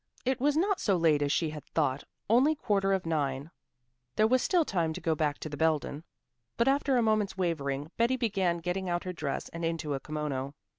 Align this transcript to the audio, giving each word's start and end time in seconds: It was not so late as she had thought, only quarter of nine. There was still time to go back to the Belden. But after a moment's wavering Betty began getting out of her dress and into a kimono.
It 0.25 0.41
was 0.41 0.57
not 0.57 0.79
so 0.79 0.97
late 0.97 1.21
as 1.21 1.31
she 1.31 1.51
had 1.51 1.63
thought, 1.63 2.05
only 2.27 2.55
quarter 2.55 2.91
of 2.91 3.05
nine. 3.05 3.51
There 4.15 4.25
was 4.25 4.41
still 4.41 4.65
time 4.65 4.93
to 4.93 4.99
go 4.99 5.13
back 5.13 5.37
to 5.41 5.47
the 5.47 5.57
Belden. 5.57 6.03
But 6.57 6.67
after 6.67 6.97
a 6.97 7.03
moment's 7.03 7.37
wavering 7.37 7.91
Betty 7.97 8.17
began 8.17 8.61
getting 8.61 8.89
out 8.89 9.03
of 9.03 9.03
her 9.03 9.13
dress 9.13 9.47
and 9.49 9.63
into 9.63 9.93
a 9.93 9.99
kimono. 9.99 10.55